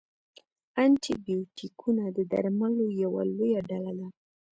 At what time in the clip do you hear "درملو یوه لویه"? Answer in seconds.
2.31-3.59